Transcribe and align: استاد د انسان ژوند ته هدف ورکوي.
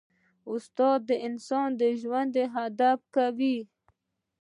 استاد 0.53 0.99
د 1.09 1.11
انسان 1.27 1.69
ژوند 2.01 2.31
ته 2.35 2.43
هدف 2.55 2.99
ورکوي. 3.15 3.57